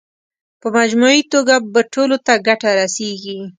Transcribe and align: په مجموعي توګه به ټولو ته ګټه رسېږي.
په 0.61 0.67
مجموعي 0.77 1.21
توګه 1.33 1.55
به 1.73 1.81
ټولو 1.93 2.15
ته 2.25 2.33
ګټه 2.47 2.69
رسېږي. 2.79 3.37